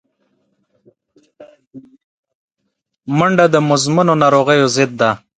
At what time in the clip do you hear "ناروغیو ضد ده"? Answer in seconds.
4.23-5.11